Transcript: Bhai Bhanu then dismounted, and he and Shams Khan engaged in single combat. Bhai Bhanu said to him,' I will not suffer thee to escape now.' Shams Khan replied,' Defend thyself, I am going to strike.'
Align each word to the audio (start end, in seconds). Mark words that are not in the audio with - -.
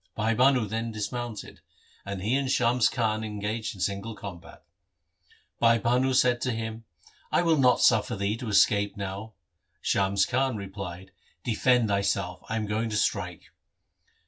Bhai 0.15 0.33
Bhanu 0.33 0.65
then 0.67 0.91
dismounted, 0.91 1.61
and 2.07 2.23
he 2.23 2.33
and 2.35 2.49
Shams 2.49 2.89
Khan 2.89 3.23
engaged 3.23 3.75
in 3.75 3.81
single 3.81 4.15
combat. 4.15 4.63
Bhai 5.59 5.77
Bhanu 5.77 6.15
said 6.15 6.41
to 6.41 6.51
him,' 6.51 6.85
I 7.31 7.43
will 7.43 7.55
not 7.55 7.81
suffer 7.83 8.15
thee 8.15 8.35
to 8.37 8.49
escape 8.49 8.97
now.' 8.97 9.33
Shams 9.79 10.25
Khan 10.25 10.57
replied,' 10.57 11.11
Defend 11.43 11.87
thyself, 11.87 12.43
I 12.49 12.55
am 12.55 12.65
going 12.65 12.89
to 12.89 12.97
strike.' 12.97 13.51